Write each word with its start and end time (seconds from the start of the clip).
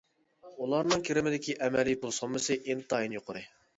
ئۇلارنىڭ 0.63 1.03
كىرىمىدىكى 1.09 1.57
ئەمەلىي 1.67 1.99
پۇل 2.07 2.17
سوممىسى 2.21 2.59
ئىنتايىن 2.65 3.19
يۇقىرى. 3.19 3.45